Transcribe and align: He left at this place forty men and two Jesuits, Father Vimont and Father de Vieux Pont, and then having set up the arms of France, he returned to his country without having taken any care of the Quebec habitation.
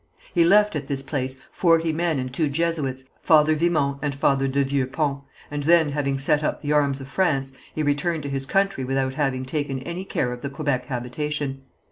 He 0.33 0.43
left 0.43 0.75
at 0.75 0.87
this 0.87 1.03
place 1.03 1.37
forty 1.51 1.93
men 1.93 2.17
and 2.17 2.33
two 2.33 2.49
Jesuits, 2.49 3.03
Father 3.21 3.53
Vimont 3.53 3.99
and 4.01 4.15
Father 4.15 4.47
de 4.47 4.63
Vieux 4.63 4.87
Pont, 4.87 5.21
and 5.51 5.61
then 5.61 5.91
having 5.91 6.17
set 6.17 6.43
up 6.43 6.63
the 6.63 6.71
arms 6.71 6.99
of 7.01 7.07
France, 7.07 7.51
he 7.75 7.83
returned 7.83 8.23
to 8.23 8.29
his 8.29 8.47
country 8.47 8.83
without 8.83 9.13
having 9.13 9.45
taken 9.45 9.77
any 9.83 10.03
care 10.03 10.33
of 10.33 10.41
the 10.41 10.49
Quebec 10.49 10.87
habitation. 10.87 11.61